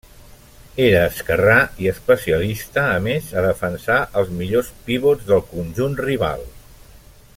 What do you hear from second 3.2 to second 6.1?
a defensar als millors pivots del conjunt